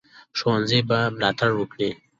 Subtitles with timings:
[0.37, 1.89] ښوونځي به ملاتړ وکړي.